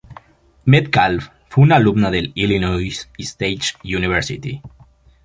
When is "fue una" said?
1.47-1.75